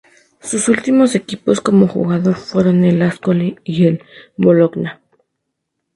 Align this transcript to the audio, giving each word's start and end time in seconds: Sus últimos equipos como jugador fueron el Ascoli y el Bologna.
Sus 0.41 0.67
últimos 0.67 1.13
equipos 1.13 1.61
como 1.61 1.87
jugador 1.87 2.33
fueron 2.35 2.83
el 2.85 3.03
Ascoli 3.03 3.59
y 3.63 3.85
el 3.85 4.01
Bologna. 4.35 4.99